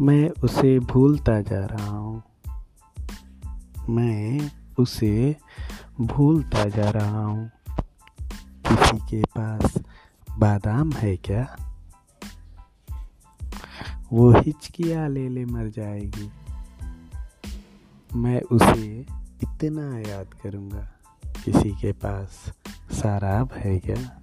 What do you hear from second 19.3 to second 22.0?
इतना याद करूँगा। किसी के